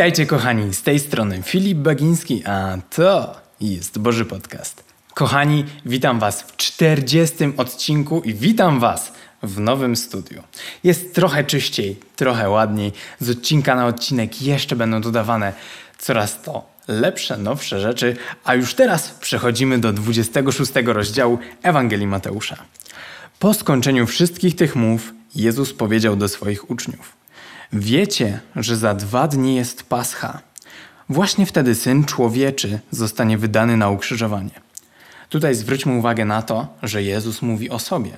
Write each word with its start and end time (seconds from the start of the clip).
Witajcie 0.00 0.26
kochani, 0.26 0.74
z 0.74 0.82
tej 0.82 0.98
strony 0.98 1.42
Filip 1.42 1.78
Bagiński, 1.78 2.42
a 2.46 2.78
to 2.90 3.40
jest 3.60 3.98
Boży 3.98 4.24
Podcast. 4.24 4.84
Kochani, 5.14 5.64
witam 5.86 6.18
Was 6.18 6.42
w 6.42 6.56
40 6.56 7.36
odcinku 7.56 8.22
i 8.24 8.34
witam 8.34 8.80
Was 8.80 9.12
w 9.42 9.60
nowym 9.60 9.96
studiu. 9.96 10.42
Jest 10.84 11.14
trochę 11.14 11.44
czyściej, 11.44 11.96
trochę 12.16 12.50
ładniej. 12.50 12.92
Z 13.18 13.30
odcinka 13.30 13.74
na 13.74 13.86
odcinek 13.86 14.42
jeszcze 14.42 14.76
będą 14.76 15.00
dodawane 15.00 15.52
coraz 15.98 16.42
to 16.42 16.64
lepsze, 16.88 17.36
nowsze 17.36 17.80
rzeczy, 17.80 18.16
a 18.44 18.54
już 18.54 18.74
teraz 18.74 19.10
przechodzimy 19.10 19.78
do 19.78 19.92
26 19.92 20.72
rozdziału 20.84 21.38
Ewangelii 21.62 22.06
Mateusza. 22.06 22.56
Po 23.38 23.54
skończeniu 23.54 24.06
wszystkich 24.06 24.56
tych 24.56 24.76
mów, 24.76 25.12
Jezus 25.34 25.72
powiedział 25.74 26.16
do 26.16 26.28
swoich 26.28 26.70
uczniów: 26.70 27.19
Wiecie, 27.72 28.40
że 28.56 28.76
za 28.76 28.94
dwa 28.94 29.28
dni 29.28 29.56
jest 29.56 29.82
Pascha. 29.82 30.40
Właśnie 31.08 31.46
wtedy 31.46 31.74
syn 31.74 32.04
człowieczy 32.04 32.80
zostanie 32.90 33.38
wydany 33.38 33.76
na 33.76 33.90
ukrzyżowanie. 33.90 34.60
Tutaj 35.28 35.54
zwróćmy 35.54 35.92
uwagę 35.92 36.24
na 36.24 36.42
to, 36.42 36.66
że 36.82 37.02
Jezus 37.02 37.42
mówi 37.42 37.70
o 37.70 37.78
sobie. 37.78 38.10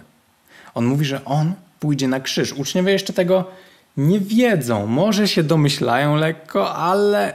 On 0.74 0.84
mówi, 0.84 1.04
że 1.04 1.24
on 1.24 1.52
pójdzie 1.80 2.08
na 2.08 2.20
krzyż. 2.20 2.52
Uczniowie 2.52 2.92
jeszcze 2.92 3.12
tego 3.12 3.50
nie 3.96 4.20
wiedzą. 4.20 4.86
Może 4.86 5.28
się 5.28 5.42
domyślają 5.42 6.16
lekko, 6.16 6.74
ale 6.74 7.34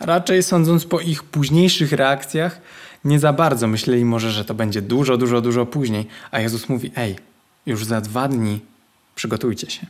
raczej 0.00 0.42
sądząc 0.42 0.84
po 0.84 1.00
ich 1.00 1.22
późniejszych 1.22 1.92
reakcjach, 1.92 2.60
nie 3.04 3.18
za 3.18 3.32
bardzo 3.32 3.66
myśleli 3.66 4.04
może, 4.04 4.30
że 4.30 4.44
to 4.44 4.54
będzie 4.54 4.82
dużo, 4.82 5.16
dużo, 5.16 5.40
dużo 5.40 5.66
później. 5.66 6.06
A 6.30 6.40
Jezus 6.40 6.68
mówi: 6.68 6.92
Ej, 6.96 7.16
już 7.66 7.84
za 7.84 8.00
dwa 8.00 8.28
dni 8.28 8.60
przygotujcie 9.14 9.70
się. 9.70 9.86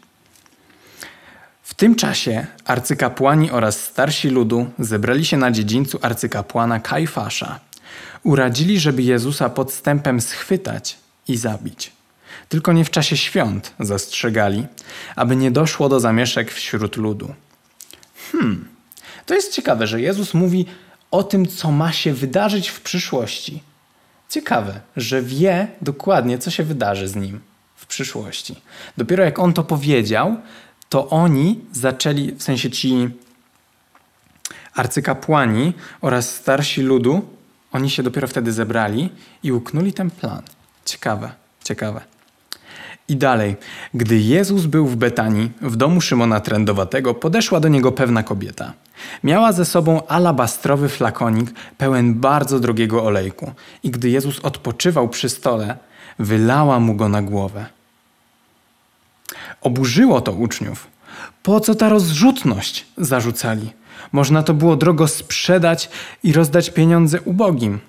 W 1.68 1.74
tym 1.74 1.95
czasie 1.95 2.46
arcykapłani 2.64 3.50
oraz 3.50 3.80
starsi 3.84 4.28
ludu 4.28 4.70
zebrali 4.78 5.24
się 5.24 5.36
na 5.36 5.50
dziedzińcu 5.50 5.98
arcykapłana 6.02 6.80
Kajfasza. 6.80 7.60
Uradzili, 8.22 8.80
żeby 8.80 9.02
Jezusa 9.02 9.50
podstępem 9.50 10.20
schwytać 10.20 10.97
i 11.28 11.36
zabić. 11.36 11.92
Tylko 12.48 12.72
nie 12.72 12.84
w 12.84 12.91
czasie 12.91 13.16
świąt, 13.16 13.75
zastrzegali, 13.80 14.66
aby 15.16 15.36
nie 15.36 15.50
doszło 15.50 15.88
do 15.88 16.00
zamieszek 16.00 16.52
wśród 16.52 16.97
ludu. 16.97 17.34
Hmm, 18.32 18.69
to 19.27 19.34
jest 19.34 19.53
ciekawe, 19.53 19.86
że 19.86 20.00
Jezus 20.00 20.34
mówi 20.34 20.66
o 21.10 21.22
tym, 21.22 21.47
co 21.47 21.72
ma 21.72 21.92
się 21.92 22.12
wydarzyć 22.12 22.69
w 22.69 22.80
przyszłości. 22.80 23.62
Ciekawe, 24.28 24.80
że 24.97 25.22
wie 25.22 25.69
dokładnie, 25.82 26.38
co 26.38 26.50
się 26.50 26.62
wydarzy 26.62 27.08
z 27.08 27.16
nim 27.16 27.41
w 27.77 27.86
przyszłości. 27.86 28.60
Dopiero 28.97 29.25
jak 29.25 29.38
on 29.38 29.53
to 29.53 29.64
powiedział, 29.64 30.36
to 30.89 31.08
oni 31.08 31.61
zaczęli, 31.72 32.33
w 32.33 32.42
sensie 32.42 32.70
ci 32.70 33.08
arcykapłani 34.75 35.72
oraz 36.00 36.34
starsi 36.34 36.83
ludu, 36.83 37.22
oni 37.72 37.91
się 37.91 38.03
dopiero 38.03 38.28
wtedy 38.28 38.53
zebrali 38.53 39.11
i 39.42 39.53
uknuli 39.53 39.92
ten 39.92 40.11
plan. 40.11 40.42
Ciekawe, 40.84 41.33
ciekawe. 41.64 42.00
I 43.09 43.16
dalej. 43.16 43.56
Gdy 43.94 44.19
Jezus 44.19 44.66
był 44.66 44.86
w 44.86 44.97
Betanii, 44.97 45.50
w 45.61 45.77
domu 45.77 46.00
Szymona 46.00 46.41
Trędowatego, 46.41 47.14
podeszła 47.14 47.61
do 47.61 47.69
niego 47.69 47.92
pewna 47.92 48.22
kobieta. 48.22 48.72
Miała 49.25 49.53
ze 49.53 49.64
sobą 49.64 50.06
alabastrowy 50.06 50.89
flakonik 50.89 51.50
pełen 51.78 52.14
bardzo 52.14 52.61
drogiego 52.61 53.05
olejku. 53.05 53.53
I 53.83 53.91
gdy 53.91 54.11
Jezus 54.11 54.41
odpoczywał 54.41 55.09
przy 55.09 55.28
stole, 55.28 55.77
wylała 56.19 56.81
mu 56.81 56.94
go 56.94 57.09
na 57.09 57.22
głowę. 57.22 57.66
Oburzyło 59.60 60.20
to 60.20 60.32
uczniów. 60.32 60.86
Po 61.42 61.60
co 61.60 61.74
ta 61.74 61.88
rozrzutność? 61.88 62.86
zarzucali. 62.96 63.70
Można 64.12 64.42
to 64.42 64.54
było 64.54 64.77
drogo 64.77 65.08
sprzedać 65.08 65.91
i 66.22 66.32
rozdać 66.32 66.70
pieniądze 66.70 67.20
ubogim. 67.20 67.81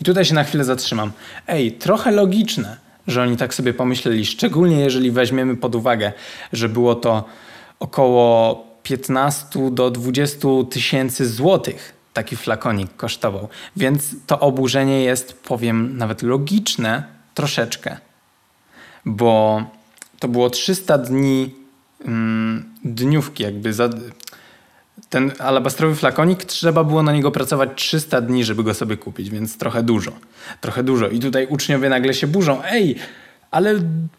I 0.00 0.04
tutaj 0.04 0.24
się 0.24 0.34
na 0.34 0.44
chwilę 0.44 0.64
zatrzymam. 0.64 1.12
Ej, 1.46 1.72
trochę 1.72 2.10
logiczne, 2.10 2.76
że 3.06 3.22
oni 3.22 3.36
tak 3.36 3.54
sobie 3.54 3.74
pomyśleli, 3.74 4.26
szczególnie 4.26 4.80
jeżeli 4.80 5.10
weźmiemy 5.10 5.56
pod 5.56 5.74
uwagę, 5.74 6.12
że 6.52 6.68
było 6.68 6.94
to 6.94 7.24
około 7.80 8.64
15 8.82 9.70
do 9.70 9.90
20 9.90 10.48
tysięcy 10.70 11.28
złotych 11.28 11.94
taki 12.12 12.36
flakonik 12.36 12.96
kosztował. 12.96 13.48
Więc 13.76 14.16
to 14.26 14.40
oburzenie 14.40 15.02
jest, 15.02 15.42
powiem, 15.42 15.96
nawet 15.98 16.22
logiczne 16.22 17.04
troszeczkę, 17.34 17.96
bo 19.04 19.62
to 20.22 20.28
było 20.28 20.50
300 20.50 20.98
dni 20.98 21.54
mm, 22.04 22.64
dniówki, 22.84 23.42
jakby 23.42 23.72
za, 23.72 23.88
ten 25.08 25.32
alabastrowy 25.38 25.94
flakonik, 25.94 26.44
trzeba 26.44 26.84
było 26.84 27.02
na 27.02 27.12
niego 27.12 27.30
pracować 27.30 27.70
300 27.74 28.20
dni, 28.20 28.44
żeby 28.44 28.62
go 28.62 28.74
sobie 28.74 28.96
kupić, 28.96 29.30
więc 29.30 29.58
trochę 29.58 29.82
dużo. 29.82 30.12
Trochę 30.60 30.82
dużo. 30.82 31.08
I 31.08 31.20
tutaj 31.20 31.46
uczniowie 31.46 31.88
nagle 31.88 32.14
się 32.14 32.26
burzą. 32.26 32.62
Ej, 32.64 32.96
ale 33.50 33.74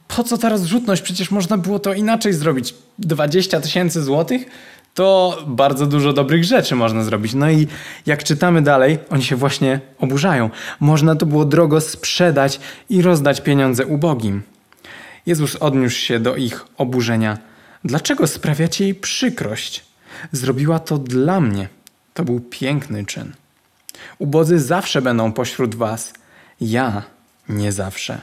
po 0.08 0.24
co 0.24 0.38
ta 0.38 0.50
rozrzutność? 0.50 1.02
Przecież 1.02 1.32
można 1.32 1.58
było 1.58 1.80
to 1.80 1.94
inaczej 1.94 2.34
zrobić. 2.34 2.76
20 3.00 3.62
tysięcy 3.62 4.04
złotych? 4.04 4.46
To 4.94 5.38
bardzo 5.48 5.86
dużo 5.86 6.14
dobrych 6.14 6.44
rzeczy 6.44 6.76
można 6.76 7.04
zrobić. 7.04 7.34
No 7.34 7.52
i 7.52 7.68
jak 8.06 8.24
czytamy 8.24 8.62
dalej, 8.62 9.00
oni 9.10 9.24
się 9.24 9.36
właśnie 9.36 9.80
oburzają. 10.00 10.50
Można 10.80 11.16
to 11.16 11.26
było 11.26 11.46
drogo 11.46 11.82
sprzedać 11.82 12.60
i 12.90 13.02
rozdać 13.02 13.42
pieniądze 13.42 13.86
ubogim. 13.86 14.42
Jezus 15.26 15.56
odniósł 15.56 15.96
się 15.96 16.20
do 16.20 16.36
ich 16.36 16.66
oburzenia. 16.78 17.38
Dlaczego 17.84 18.28
sprawiacie 18.28 18.84
jej 18.84 18.96
przykrość? 18.96 19.86
Zrobiła 20.32 20.80
to 20.80 20.98
dla 20.98 21.40
mnie. 21.40 21.68
To 22.14 22.24
był 22.24 22.40
piękny 22.40 23.06
czyn. 23.06 23.34
Ubodzy 24.20 24.60
zawsze 24.60 25.02
będą 25.02 25.32
pośród 25.32 25.76
was, 25.76 26.14
ja 26.62 27.04
nie 27.50 27.72
zawsze. 27.72 28.22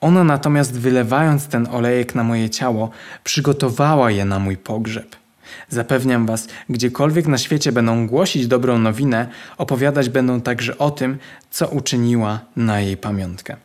Ona 0.00 0.24
natomiast 0.24 0.78
wylewając 0.78 1.46
ten 1.46 1.66
olejek 1.70 2.14
na 2.14 2.24
moje 2.24 2.50
ciało, 2.50 2.90
przygotowała 3.24 4.10
je 4.10 4.24
na 4.24 4.38
mój 4.38 4.56
pogrzeb. 4.56 5.16
Zapewniam 5.68 6.26
was, 6.26 6.48
gdziekolwiek 6.68 7.26
na 7.26 7.38
świecie 7.38 7.72
będą 7.72 8.06
głosić 8.06 8.46
dobrą 8.46 8.78
nowinę, 8.78 9.28
opowiadać 9.58 10.08
będą 10.08 10.40
także 10.40 10.78
o 10.78 10.90
tym, 10.90 11.18
co 11.50 11.68
uczyniła 11.68 12.40
na 12.56 12.80
jej 12.80 12.96
pamiątkę. 12.96 13.56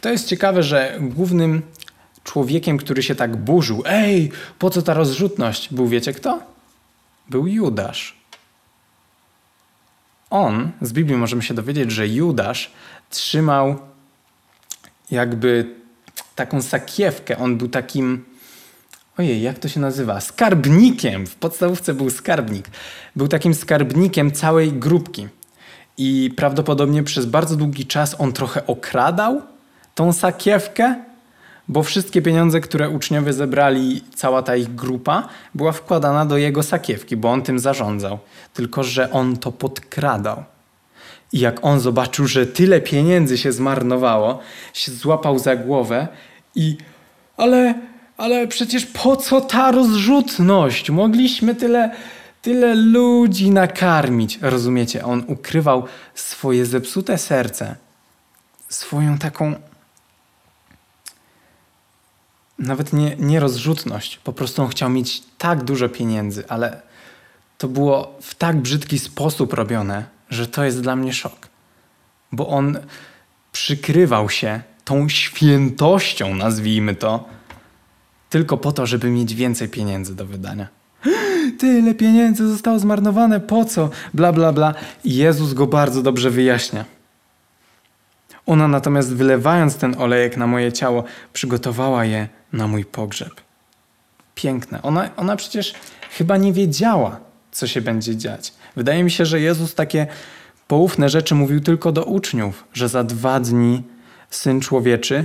To 0.00 0.08
jest 0.08 0.28
ciekawe, 0.28 0.62
że 0.62 0.98
głównym 1.00 1.62
człowiekiem, 2.24 2.78
który 2.78 3.02
się 3.02 3.14
tak 3.14 3.36
burzył, 3.36 3.82
ej, 3.86 4.32
po 4.58 4.70
co 4.70 4.82
ta 4.82 4.94
rozrzutność, 4.94 5.74
był 5.74 5.88
wiecie 5.88 6.12
kto? 6.12 6.42
Był 7.30 7.46
Judasz. 7.46 8.16
On, 10.30 10.70
z 10.82 10.92
Biblii 10.92 11.16
możemy 11.16 11.42
się 11.42 11.54
dowiedzieć, 11.54 11.90
że 11.90 12.08
Judasz 12.08 12.70
trzymał 13.10 13.78
jakby 15.10 15.74
taką 16.36 16.62
sakiewkę. 16.62 17.38
On 17.38 17.58
był 17.58 17.68
takim, 17.68 18.24
ojej, 19.18 19.42
jak 19.42 19.58
to 19.58 19.68
się 19.68 19.80
nazywa? 19.80 20.20
Skarbnikiem. 20.20 21.26
W 21.26 21.34
podstawówce 21.34 21.94
był 21.94 22.10
skarbnik. 22.10 22.70
Był 23.16 23.28
takim 23.28 23.54
skarbnikiem 23.54 24.32
całej 24.32 24.72
grupki. 24.72 25.28
I 25.98 26.30
prawdopodobnie 26.36 27.02
przez 27.02 27.26
bardzo 27.26 27.56
długi 27.56 27.86
czas 27.86 28.16
on 28.18 28.32
trochę 28.32 28.66
okradał 28.66 29.42
tą 29.94 30.12
sakiewkę, 30.12 30.94
bo 31.68 31.82
wszystkie 31.82 32.22
pieniądze, 32.22 32.60
które 32.60 32.90
uczniowie 32.90 33.32
zebrali, 33.32 34.04
cała 34.14 34.42
ta 34.42 34.56
ich 34.56 34.74
grupa, 34.74 35.28
była 35.54 35.72
wkładana 35.72 36.26
do 36.26 36.36
jego 36.36 36.62
sakiewki, 36.62 37.16
bo 37.16 37.30
on 37.30 37.42
tym 37.42 37.58
zarządzał. 37.58 38.18
Tylko, 38.54 38.84
że 38.84 39.10
on 39.10 39.36
to 39.36 39.52
podkradał. 39.52 40.44
I 41.32 41.38
jak 41.38 41.64
on 41.64 41.80
zobaczył, 41.80 42.26
że 42.26 42.46
tyle 42.46 42.80
pieniędzy 42.80 43.38
się 43.38 43.52
zmarnowało, 43.52 44.38
się 44.74 44.92
złapał 44.92 45.38
za 45.38 45.56
głowę 45.56 46.08
i 46.54 46.76
ale, 47.36 47.74
ale 48.16 48.48
przecież 48.48 48.86
po 48.86 49.16
co 49.16 49.40
ta 49.40 49.70
rozrzutność? 49.70 50.90
Mogliśmy 50.90 51.54
tyle, 51.54 51.90
tyle 52.42 52.74
ludzi 52.74 53.50
nakarmić. 53.50 54.38
Rozumiecie? 54.42 55.04
On 55.04 55.24
ukrywał 55.26 55.84
swoje 56.14 56.66
zepsute 56.66 57.18
serce, 57.18 57.76
swoją 58.68 59.18
taką 59.18 59.54
nawet 62.60 62.92
nie, 62.92 63.16
nie 63.18 63.40
rozrzutność, 63.40 64.18
po 64.24 64.32
prostu 64.32 64.62
on 64.62 64.68
chciał 64.68 64.90
mieć 64.90 65.22
tak 65.38 65.64
dużo 65.64 65.88
pieniędzy, 65.88 66.44
ale 66.48 66.82
to 67.58 67.68
było 67.68 68.18
w 68.20 68.34
tak 68.34 68.56
brzydki 68.56 68.98
sposób 68.98 69.52
robione, 69.52 70.04
że 70.30 70.46
to 70.46 70.64
jest 70.64 70.80
dla 70.80 70.96
mnie 70.96 71.12
szok. 71.12 71.48
Bo 72.32 72.48
on 72.48 72.78
przykrywał 73.52 74.30
się 74.30 74.60
tą 74.84 75.08
świętością, 75.08 76.34
nazwijmy 76.34 76.94
to, 76.94 77.28
tylko 78.30 78.56
po 78.56 78.72
to, 78.72 78.86
żeby 78.86 79.10
mieć 79.10 79.34
więcej 79.34 79.68
pieniędzy 79.68 80.16
do 80.16 80.26
wydania. 80.26 80.68
Tyle 81.60 81.94
pieniędzy 81.94 82.48
zostało 82.48 82.78
zmarnowane, 82.78 83.40
po 83.40 83.64
co? 83.64 83.90
Bla, 84.14 84.32
bla, 84.32 84.52
bla. 84.52 84.74
Jezus 85.04 85.54
go 85.54 85.66
bardzo 85.66 86.02
dobrze 86.02 86.30
wyjaśnia. 86.30 86.84
Ona 88.50 88.68
natomiast 88.68 89.14
wylewając 89.14 89.76
ten 89.76 89.94
olejek 89.98 90.36
na 90.36 90.46
moje 90.46 90.72
ciało, 90.72 91.04
przygotowała 91.32 92.04
je 92.04 92.28
na 92.52 92.66
mój 92.66 92.84
pogrzeb. 92.84 93.40
piękne. 94.34 94.82
Ona, 94.82 95.10
ona 95.16 95.36
przecież 95.36 95.74
chyba 96.10 96.36
nie 96.36 96.52
wiedziała, 96.52 97.20
co 97.52 97.66
się 97.66 97.80
będzie 97.80 98.16
dziać. 98.16 98.52
Wydaje 98.76 99.04
mi 99.04 99.10
się, 99.10 99.26
że 99.26 99.40
Jezus 99.40 99.74
takie 99.74 100.06
poufne 100.68 101.08
rzeczy 101.08 101.34
mówił 101.34 101.60
tylko 101.60 101.92
do 101.92 102.04
uczniów, 102.04 102.64
że 102.72 102.88
za 102.88 103.04
dwa 103.04 103.40
dni 103.40 103.82
syn 104.30 104.60
człowieczy, 104.60 105.24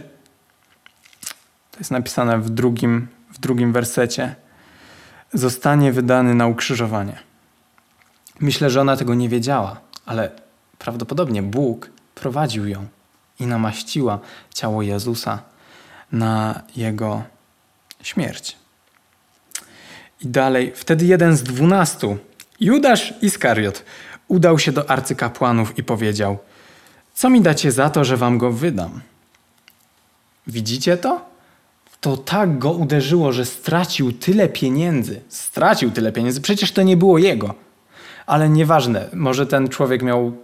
to 1.71 1.79
jest 1.79 1.91
napisane 1.91 2.39
w 2.39 2.49
drugim, 2.49 3.07
w 3.31 3.39
drugim 3.39 3.73
wersecie, 3.73 4.35
zostanie 5.33 5.91
wydany 5.91 6.35
na 6.35 6.47
ukrzyżowanie. 6.47 7.19
Myślę, 8.39 8.69
że 8.69 8.81
ona 8.81 8.97
tego 8.97 9.13
nie 9.13 9.29
wiedziała, 9.29 9.81
ale 10.05 10.31
prawdopodobnie 10.79 11.43
Bóg 11.43 11.89
prowadził 12.15 12.67
ją 12.67 12.87
i 13.39 13.47
namaściła 13.47 14.19
ciało 14.53 14.81
Jezusa 14.81 15.39
na 16.11 16.61
jego 16.75 17.23
śmierć. 18.01 18.55
I 20.21 20.27
dalej, 20.27 20.71
wtedy 20.75 21.05
jeden 21.05 21.37
z 21.37 21.43
dwunastu, 21.43 22.17
Judasz 22.59 23.13
Iskariot, 23.21 23.83
udał 24.27 24.59
się 24.59 24.71
do 24.71 24.89
arcykapłanów 24.89 25.77
i 25.77 25.83
powiedział: 25.83 26.37
Co 27.13 27.29
mi 27.29 27.41
dacie 27.41 27.71
za 27.71 27.89
to, 27.89 28.03
że 28.03 28.17
wam 28.17 28.37
go 28.37 28.51
wydam? 28.51 29.01
Widzicie 30.47 30.97
to? 30.97 31.25
To 32.01 32.17
tak 32.17 32.57
go 32.57 32.71
uderzyło, 32.71 33.31
że 33.31 33.45
stracił 33.45 34.11
tyle 34.11 34.49
pieniędzy. 34.49 35.21
Stracił 35.29 35.91
tyle 35.91 36.11
pieniędzy, 36.11 36.41
przecież 36.41 36.71
to 36.71 36.83
nie 36.83 36.97
było 36.97 37.17
jego. 37.17 37.55
Ale 38.25 38.49
nieważne, 38.49 39.09
może 39.13 39.47
ten 39.47 39.69
człowiek 39.69 40.01
miał. 40.01 40.37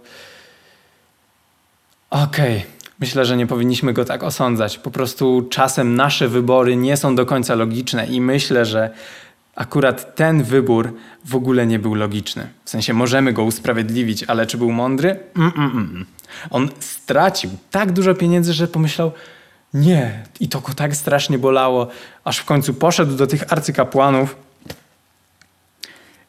Okej, 2.10 2.58
okay. 2.58 2.81
Myślę, 3.02 3.24
że 3.24 3.36
nie 3.36 3.46
powinniśmy 3.46 3.92
go 3.92 4.04
tak 4.04 4.22
osądzać. 4.22 4.78
Po 4.78 4.90
prostu 4.90 5.46
czasem 5.50 5.94
nasze 5.94 6.28
wybory 6.28 6.76
nie 6.76 6.96
są 6.96 7.14
do 7.14 7.26
końca 7.26 7.54
logiczne 7.54 8.06
i 8.06 8.20
myślę, 8.20 8.64
że 8.64 8.90
akurat 9.56 10.14
ten 10.14 10.42
wybór 10.42 10.94
w 11.24 11.36
ogóle 11.36 11.66
nie 11.66 11.78
był 11.78 11.94
logiczny. 11.94 12.48
W 12.64 12.70
sensie 12.70 12.94
możemy 12.94 13.32
go 13.32 13.44
usprawiedliwić, 13.44 14.24
ale 14.24 14.46
czy 14.46 14.58
był 14.58 14.72
mądry? 14.72 15.20
Mm-mm. 15.36 16.04
On 16.50 16.68
stracił 16.80 17.50
tak 17.70 17.92
dużo 17.92 18.14
pieniędzy, 18.14 18.52
że 18.52 18.68
pomyślał, 18.68 19.12
nie, 19.74 20.22
i 20.40 20.48
to 20.48 20.60
go 20.60 20.74
tak 20.74 20.96
strasznie 20.96 21.38
bolało, 21.38 21.88
aż 22.24 22.38
w 22.38 22.44
końcu 22.44 22.74
poszedł 22.74 23.16
do 23.16 23.26
tych 23.26 23.52
arcykapłanów 23.52 24.36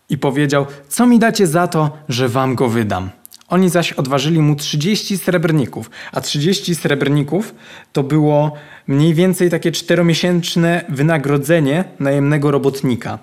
i 0.10 0.18
powiedział: 0.18 0.66
Co 0.90 1.06
mi 1.08 1.20
dacie 1.20 1.48
za 1.48 1.68
to, 1.68 1.98
że 2.10 2.30
wam 2.30 2.56
go 2.56 2.70
wydam? 2.70 3.10
Oni 3.48 3.70
zaś 3.70 3.94
odważyli 3.94 4.40
mu 4.40 4.56
30 4.56 5.18
srebrników, 5.18 5.90
a 6.12 6.22
30 6.22 6.76
srebrników 6.76 7.56
to 7.94 8.04
było 8.04 8.52
mniej 8.88 9.14
więcej 9.14 9.50
takie 9.50 9.72
czteromiesięczne 9.72 10.86
wynagrodzenie 10.90 11.84
najemnego 12.00 12.52
robotnika. 12.52 13.20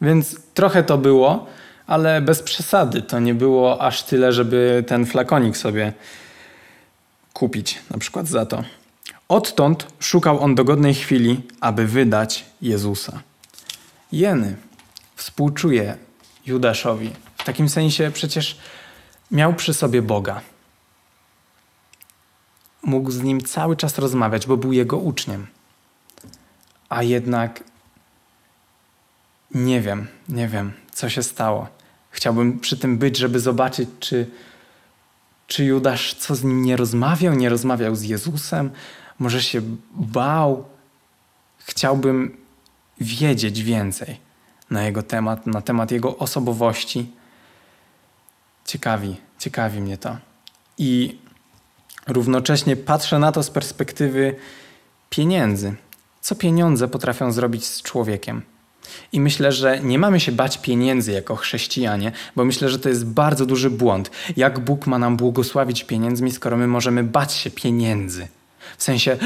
Więc 0.00 0.36
trochę 0.54 0.82
to 0.82 0.98
było, 0.98 1.46
ale 1.86 2.20
bez 2.20 2.42
przesady. 2.42 3.02
To 3.02 3.18
nie 3.18 3.34
było 3.34 3.82
aż 3.82 4.02
tyle, 4.02 4.32
żeby 4.32 4.84
ten 4.86 5.06
flakonik 5.06 5.56
sobie 5.56 5.92
kupić, 7.32 7.78
na 7.90 7.98
przykład 7.98 8.28
za 8.28 8.46
to. 8.46 8.64
Odtąd 9.28 9.86
szukał 10.00 10.40
on 10.40 10.54
dogodnej 10.54 10.94
chwili, 10.94 11.40
aby 11.60 11.86
wydać 11.86 12.44
Jezusa. 12.62 13.20
Jeny 14.12 14.56
współczuje 15.16 15.96
Judaszowi. 16.46 17.10
W 17.38 17.44
takim 17.44 17.68
sensie 17.68 18.10
przecież 18.14 18.58
miał 19.30 19.54
przy 19.54 19.74
sobie 19.74 20.02
Boga. 20.02 20.40
Mógł 22.82 23.10
z 23.10 23.22
nim 23.22 23.40
cały 23.40 23.76
czas 23.76 23.98
rozmawiać, 23.98 24.46
bo 24.46 24.56
był 24.56 24.72
jego 24.72 24.98
uczniem. 24.98 25.46
A 26.88 27.02
jednak 27.02 27.64
nie 29.54 29.80
wiem, 29.80 30.06
nie 30.28 30.48
wiem, 30.48 30.72
co 30.92 31.08
się 31.08 31.22
stało. 31.22 31.68
Chciałbym 32.10 32.58
przy 32.58 32.76
tym 32.76 32.98
być, 32.98 33.16
żeby 33.16 33.40
zobaczyć, 33.40 33.88
czy, 34.00 34.30
czy 35.46 35.64
Judasz 35.64 36.14
co 36.14 36.34
z 36.34 36.44
nim 36.44 36.62
nie 36.62 36.76
rozmawiał, 36.76 37.34
nie 37.34 37.48
rozmawiał 37.48 37.96
z 37.96 38.02
Jezusem, 38.02 38.70
może 39.18 39.42
się 39.42 39.60
bał. 39.90 40.64
Chciałbym 41.58 42.36
wiedzieć 43.00 43.62
więcej 43.62 44.20
na 44.70 44.82
jego 44.82 45.02
temat, 45.02 45.46
na 45.46 45.62
temat 45.62 45.90
jego 45.90 46.16
osobowości. 46.16 47.12
Ciekawi, 48.68 49.16
ciekawi 49.38 49.80
mnie 49.80 49.98
to. 49.98 50.16
I 50.78 51.18
równocześnie 52.06 52.76
patrzę 52.76 53.18
na 53.18 53.32
to 53.32 53.42
z 53.42 53.50
perspektywy 53.50 54.34
pieniędzy. 55.10 55.74
Co 56.20 56.34
pieniądze 56.34 56.88
potrafią 56.88 57.32
zrobić 57.32 57.64
z 57.64 57.82
człowiekiem? 57.82 58.42
I 59.12 59.20
myślę, 59.20 59.52
że 59.52 59.80
nie 59.80 59.98
mamy 59.98 60.20
się 60.20 60.32
bać 60.32 60.58
pieniędzy 60.58 61.12
jako 61.12 61.36
chrześcijanie, 61.36 62.12
bo 62.36 62.44
myślę, 62.44 62.68
że 62.68 62.78
to 62.78 62.88
jest 62.88 63.06
bardzo 63.06 63.46
duży 63.46 63.70
błąd. 63.70 64.10
Jak 64.36 64.58
Bóg 64.58 64.86
ma 64.86 64.98
nam 64.98 65.16
błogosławić 65.16 65.84
pieniędzmi, 65.84 66.32
skoro 66.32 66.56
my 66.56 66.66
możemy 66.66 67.04
bać 67.04 67.32
się 67.32 67.50
pieniędzy? 67.50 68.28
W 68.76 68.82
sensie, 68.82 69.16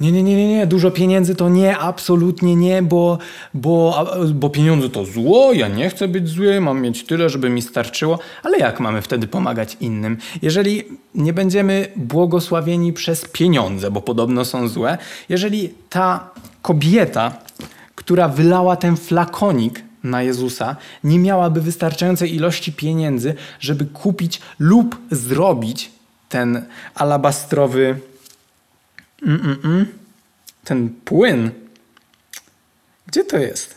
nie, 0.00 0.12
nie, 0.12 0.22
nie, 0.22 0.36
nie, 0.36 0.48
nie, 0.48 0.66
dużo 0.66 0.90
pieniędzy 0.90 1.34
to 1.34 1.48
nie, 1.48 1.78
absolutnie 1.78 2.56
nie, 2.56 2.82
bo, 2.82 3.18
bo, 3.54 4.06
bo 4.34 4.50
pieniądze 4.50 4.88
to 4.88 5.04
zło, 5.04 5.52
ja 5.52 5.68
nie 5.68 5.90
chcę 5.90 6.08
być 6.08 6.28
zły, 6.28 6.60
mam 6.60 6.82
mieć 6.82 7.04
tyle, 7.04 7.30
żeby 7.30 7.50
mi 7.50 7.62
starczyło, 7.62 8.18
ale 8.42 8.58
jak 8.58 8.80
mamy 8.80 9.02
wtedy 9.02 9.26
pomagać 9.26 9.76
innym? 9.80 10.16
Jeżeli 10.42 10.84
nie 11.14 11.32
będziemy 11.32 11.92
błogosławieni 11.96 12.92
przez 12.92 13.24
pieniądze, 13.24 13.90
bo 13.90 14.00
podobno 14.00 14.44
są 14.44 14.68
złe, 14.68 14.98
jeżeli 15.28 15.68
ta 15.90 16.30
kobieta, 16.62 17.36
która 17.94 18.28
wylała 18.28 18.76
ten 18.76 18.96
flakonik 18.96 19.82
na 20.04 20.22
Jezusa, 20.22 20.76
nie 21.04 21.18
miałaby 21.18 21.60
wystarczającej 21.60 22.34
ilości 22.34 22.72
pieniędzy, 22.72 23.34
żeby 23.60 23.86
kupić 23.86 24.40
lub 24.58 24.98
zrobić 25.10 25.90
ten 26.28 26.64
alabastrowy 26.94 28.00
Mm-mm-mm. 29.22 29.84
Ten 30.64 30.88
płyn. 31.04 31.50
Gdzie 33.06 33.24
to 33.24 33.38
jest? 33.38 33.74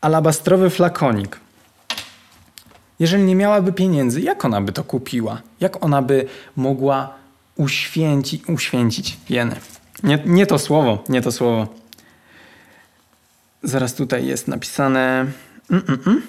Alabastrowy 0.00 0.70
flakonik. 0.70 1.40
Jeżeli 2.98 3.22
nie 3.22 3.36
miałaby 3.36 3.72
pieniędzy, 3.72 4.20
jak 4.20 4.44
ona 4.44 4.60
by 4.60 4.72
to 4.72 4.84
kupiła? 4.84 5.42
Jak 5.60 5.84
ona 5.84 6.02
by 6.02 6.26
mogła 6.56 7.14
uświęcić, 7.56 8.48
uświęcić 8.48 9.16
jeny? 9.28 9.56
Nie, 10.02 10.22
nie 10.26 10.46
to 10.46 10.58
słowo, 10.58 11.04
nie 11.08 11.22
to 11.22 11.32
słowo. 11.32 11.74
Zaraz 13.62 13.94
tutaj 13.94 14.26
jest 14.26 14.48
napisane. 14.48 15.26
Mm-mm-mm. 15.70 16.20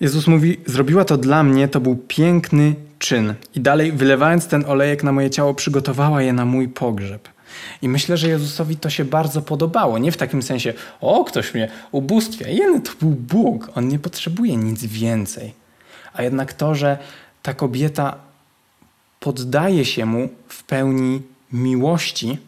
Jezus 0.00 0.26
mówi: 0.26 0.60
Zrobiła 0.66 1.04
to 1.04 1.16
dla 1.16 1.42
mnie, 1.42 1.68
to 1.68 1.80
był 1.80 1.96
piękny 1.96 2.74
czyn. 2.98 3.34
I 3.54 3.60
dalej, 3.60 3.92
wylewając 3.92 4.46
ten 4.46 4.64
olejek 4.64 5.02
na 5.04 5.12
moje 5.12 5.30
ciało, 5.30 5.54
przygotowała 5.54 6.22
je 6.22 6.32
na 6.32 6.44
mój 6.44 6.68
pogrzeb. 6.68 7.28
I 7.82 7.88
myślę, 7.88 8.16
że 8.16 8.28
Jezusowi 8.28 8.76
to 8.76 8.90
się 8.90 9.04
bardzo 9.04 9.42
podobało. 9.42 9.98
Nie 9.98 10.12
w 10.12 10.16
takim 10.16 10.42
sensie, 10.42 10.74
o, 11.00 11.24
ktoś 11.24 11.54
mnie 11.54 11.70
ubóstwia. 11.92 12.48
Jeny 12.48 12.80
to 12.80 12.90
był 13.00 13.10
Bóg. 13.10 13.70
On 13.74 13.88
nie 13.88 13.98
potrzebuje 13.98 14.56
nic 14.56 14.84
więcej. 14.84 15.54
A 16.12 16.22
jednak 16.22 16.52
to, 16.52 16.74
że 16.74 16.98
ta 17.42 17.54
kobieta 17.54 18.16
poddaje 19.20 19.84
się 19.84 20.06
mu 20.06 20.28
w 20.48 20.62
pełni 20.64 21.22
miłości, 21.52 22.38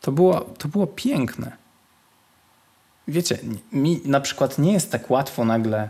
to 0.00 0.12
było, 0.12 0.40
to 0.40 0.68
było 0.68 0.86
piękne. 0.86 1.52
Wiecie, 3.08 3.38
mi 3.72 4.00
na 4.04 4.20
przykład 4.20 4.58
nie 4.58 4.72
jest 4.72 4.92
tak 4.92 5.10
łatwo 5.10 5.44
nagle 5.44 5.88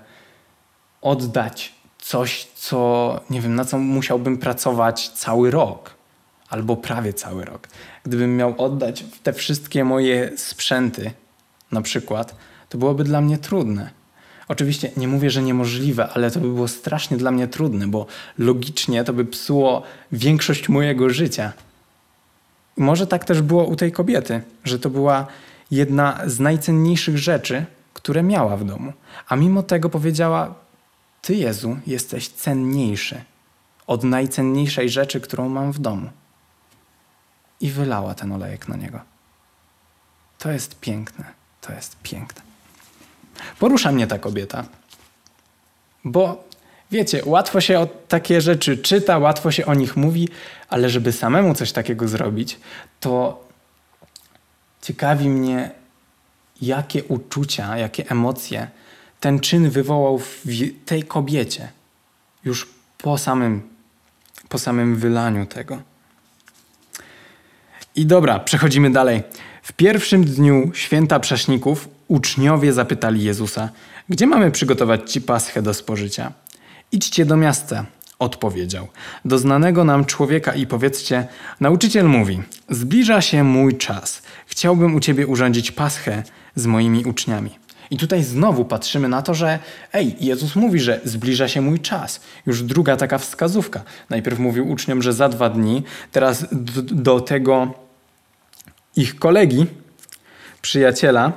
oddać 1.02 1.72
coś, 1.98 2.48
co 2.54 3.20
nie 3.30 3.40
wiem, 3.40 3.54
na 3.54 3.64
co 3.64 3.78
musiałbym 3.78 4.38
pracować 4.38 5.08
cały 5.08 5.50
rok 5.50 5.94
albo 6.48 6.76
prawie 6.76 7.12
cały 7.12 7.44
rok. 7.44 7.68
Gdybym 8.04 8.36
miał 8.36 8.54
oddać 8.58 9.04
te 9.22 9.32
wszystkie 9.32 9.84
moje 9.84 10.38
sprzęty, 10.38 11.10
na 11.72 11.82
przykład, 11.82 12.34
to 12.68 12.78
byłoby 12.78 13.04
dla 13.04 13.20
mnie 13.20 13.38
trudne. 13.38 13.90
Oczywiście 14.48 14.90
nie 14.96 15.08
mówię, 15.08 15.30
że 15.30 15.42
niemożliwe, 15.42 16.08
ale 16.08 16.30
to 16.30 16.40
by 16.40 16.48
było 16.48 16.68
strasznie 16.68 17.16
dla 17.16 17.30
mnie 17.30 17.48
trudne, 17.48 17.86
bo 17.86 18.06
logicznie 18.38 19.04
to 19.04 19.12
by 19.12 19.24
psuło 19.24 19.82
większość 20.12 20.68
mojego 20.68 21.10
życia. 21.10 21.52
Może 22.76 23.06
tak 23.06 23.24
też 23.24 23.42
było 23.42 23.64
u 23.64 23.76
tej 23.76 23.92
kobiety, 23.92 24.42
że 24.64 24.78
to 24.78 24.90
była 24.90 25.26
jedna 25.70 26.18
z 26.26 26.40
najcenniejszych 26.40 27.18
rzeczy, 27.18 27.64
które 27.94 28.22
miała 28.22 28.56
w 28.56 28.64
domu. 28.64 28.92
A 29.28 29.36
mimo 29.36 29.62
tego 29.62 29.88
powiedziała: 29.90 30.54
ty, 31.22 31.34
Jezu, 31.34 31.76
jesteś 31.86 32.28
cenniejszy 32.28 33.24
od 33.86 34.04
najcenniejszej 34.04 34.90
rzeczy, 34.90 35.20
którą 35.20 35.48
mam 35.48 35.72
w 35.72 35.78
domu. 35.78 36.10
I 37.60 37.70
wylała 37.70 38.14
ten 38.14 38.32
olejek 38.32 38.68
na 38.68 38.76
niego. 38.76 39.00
To 40.38 40.50
jest 40.50 40.80
piękne, 40.80 41.24
to 41.60 41.72
jest 41.72 41.96
piękne. 42.02 42.42
Porusza 43.58 43.92
mnie 43.92 44.06
ta 44.06 44.18
kobieta, 44.18 44.64
bo 46.04 46.50
Wiecie, 46.90 47.22
łatwo 47.24 47.60
się 47.60 47.80
o 47.80 47.86
takie 47.86 48.40
rzeczy 48.40 48.78
czyta, 48.78 49.18
łatwo 49.18 49.50
się 49.50 49.66
o 49.66 49.74
nich 49.74 49.96
mówi, 49.96 50.28
ale 50.68 50.90
żeby 50.90 51.12
samemu 51.12 51.54
coś 51.54 51.72
takiego 51.72 52.08
zrobić, 52.08 52.60
to 53.00 53.44
ciekawi 54.82 55.28
mnie, 55.28 55.70
jakie 56.62 57.04
uczucia, 57.04 57.76
jakie 57.78 58.10
emocje 58.10 58.70
ten 59.20 59.40
czyn 59.40 59.70
wywołał 59.70 60.18
w 60.18 60.42
tej 60.84 61.02
kobiecie 61.02 61.68
już 62.44 62.68
po 62.98 63.18
samym, 63.18 63.62
po 64.48 64.58
samym 64.58 64.96
wylaniu 64.96 65.46
tego. 65.46 65.82
I 67.96 68.06
dobra, 68.06 68.38
przechodzimy 68.38 68.90
dalej. 68.90 69.22
W 69.62 69.72
pierwszym 69.72 70.24
dniu 70.24 70.70
święta 70.74 71.20
Prześników 71.20 71.88
uczniowie 72.08 72.72
zapytali 72.72 73.24
Jezusa, 73.24 73.68
gdzie 74.08 74.26
mamy 74.26 74.50
przygotować 74.50 75.12
ci 75.12 75.20
paschę 75.20 75.62
do 75.62 75.74
spożycia? 75.74 76.32
Idźcie 76.92 77.24
do 77.24 77.36
miasta, 77.36 77.86
odpowiedział. 78.18 78.88
Do 79.24 79.38
znanego 79.38 79.84
nam 79.84 80.04
człowieka 80.04 80.54
i 80.54 80.66
powiedzcie, 80.66 81.26
nauczyciel 81.60 82.08
mówi, 82.08 82.42
zbliża 82.68 83.20
się 83.20 83.44
mój 83.44 83.76
czas. 83.76 84.22
Chciałbym 84.46 84.94
u 84.94 85.00
ciebie 85.00 85.26
urządzić 85.26 85.72
paschę 85.72 86.22
z 86.54 86.66
moimi 86.66 87.04
uczniami. 87.04 87.50
I 87.90 87.96
tutaj 87.96 88.24
znowu 88.24 88.64
patrzymy 88.64 89.08
na 89.08 89.22
to, 89.22 89.34
że 89.34 89.58
ej, 89.92 90.16
Jezus 90.20 90.56
mówi, 90.56 90.80
że 90.80 91.00
zbliża 91.04 91.48
się 91.48 91.60
mój 91.60 91.80
czas. 91.80 92.20
Już 92.46 92.62
druga 92.62 92.96
taka 92.96 93.18
wskazówka. 93.18 93.82
Najpierw 94.10 94.38
mówił 94.38 94.70
uczniom, 94.70 95.02
że 95.02 95.12
za 95.12 95.28
dwa 95.28 95.50
dni, 95.50 95.82
teraz 96.12 96.46
do 96.82 97.20
tego 97.20 97.74
ich 98.96 99.18
kolegi, 99.18 99.66
przyjaciela, 100.62 101.32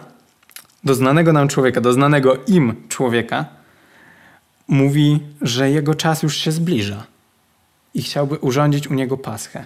do 0.83 0.95
znanego 0.95 1.33
nam 1.33 1.47
człowieka, 1.47 1.81
do 1.81 1.93
znanego 1.93 2.37
im 2.47 2.75
człowieka, 2.89 3.45
mówi, 4.67 5.19
że 5.41 5.71
jego 5.71 5.95
czas 5.95 6.23
już 6.23 6.37
się 6.37 6.51
zbliża 6.51 7.03
i 7.93 8.01
chciałby 8.01 8.35
urządzić 8.37 8.87
u 8.87 8.93
niego 8.93 9.17
paschę. 9.17 9.65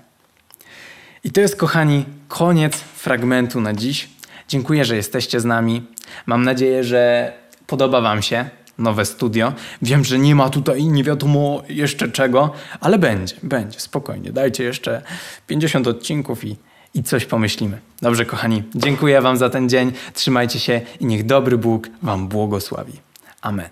I 1.23 1.31
to 1.31 1.41
jest, 1.41 1.55
kochani, 1.55 2.05
koniec 2.27 2.75
fragmentu 2.77 3.61
na 3.61 3.73
dziś. 3.73 4.09
Dziękuję, 4.47 4.85
że 4.85 4.95
jesteście 4.95 5.39
z 5.39 5.45
nami. 5.45 5.83
Mam 6.25 6.43
nadzieję, 6.43 6.83
że 6.83 7.33
podoba 7.67 8.01
Wam 8.01 8.21
się 8.21 8.49
nowe 8.77 9.05
studio. 9.05 9.53
Wiem, 9.81 10.03
że 10.03 10.19
nie 10.19 10.35
ma 10.35 10.49
tutaj 10.49 10.83
nie 10.83 11.03
wiadomo 11.03 11.63
jeszcze 11.69 12.09
czego, 12.09 12.53
ale 12.79 12.99
będzie, 12.99 13.35
będzie, 13.43 13.79
spokojnie. 13.79 14.31
Dajcie 14.31 14.63
jeszcze 14.63 15.01
50 15.47 15.87
odcinków 15.87 16.45
i, 16.45 16.55
i 16.93 17.03
coś 17.03 17.25
pomyślimy. 17.25 17.79
Dobrze, 18.01 18.25
kochani, 18.25 18.63
dziękuję 18.75 19.21
Wam 19.21 19.37
za 19.37 19.49
ten 19.49 19.69
dzień. 19.69 19.91
Trzymajcie 20.13 20.59
się 20.59 20.81
i 20.99 21.05
niech 21.05 21.25
dobry 21.25 21.57
Bóg 21.57 21.89
Wam 22.01 22.27
błogosławi. 22.27 22.93
Amen. 23.41 23.69